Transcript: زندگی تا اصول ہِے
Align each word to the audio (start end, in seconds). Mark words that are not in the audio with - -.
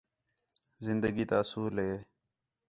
زندگی 0.85 1.25
تا 1.29 1.35
اصول 1.41 1.75
ہِے 1.85 1.93